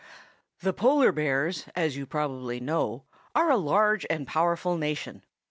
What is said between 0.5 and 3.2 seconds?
The polar bears, as you probably know,